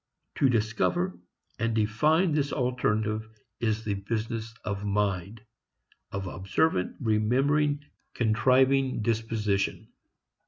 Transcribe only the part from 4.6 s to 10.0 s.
of mind, of observant, remembering, contriving disposition.